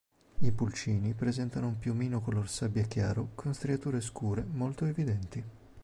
I 0.39 0.51
pulcini 0.51 1.13
presentano 1.13 1.67
un 1.67 1.77
piumino 1.77 2.21
color 2.21 2.49
sabbia 2.49 2.81
chiaro 2.85 3.33
con 3.35 3.53
striature 3.53 4.01
scure 4.01 4.43
molto 4.43 4.85
evidenti. 4.87 5.43